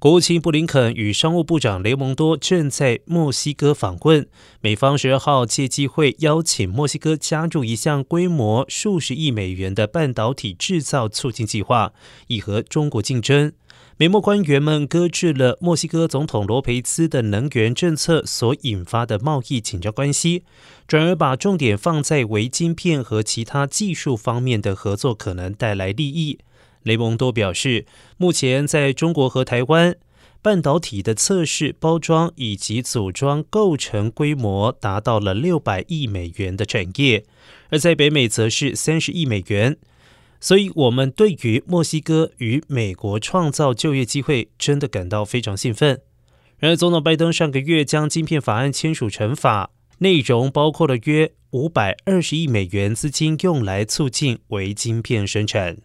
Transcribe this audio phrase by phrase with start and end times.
[0.00, 4.26] 国务卿布林肯与商务部长雷蒙多正在墨西哥访问，
[4.62, 11.92] 美方十二号借机会邀请墨西哥加入一项规模数十亿美元的半导体制造促进计划，
[12.28, 13.52] 以和中国竞争。
[13.98, 20.44] 美墨官员们搁置了墨西哥总统罗培兹的能源政策所引发的贸易紧张关系，
[20.88, 26.38] 转而把重点放在为晶片和其他技术方面的合作可能带来利益。
[26.82, 27.86] 雷蒙多表示，
[28.16, 29.96] 目前在中国和台湾，
[30.42, 37.24] 半导体的测试、包装以及组装构成规模达到了六百亿美元的产业，
[37.68, 39.76] 而在北美则是三十亿美元。
[40.40, 46.00] 所以，我们对于墨西哥与美国创造就业机会，真的感到非常兴奋。
[46.58, 55.76] 然而，总统拜登上个月将晶片法案签署成法，内容包括了约五百二十亿美元资金，用来促进微晶片生产。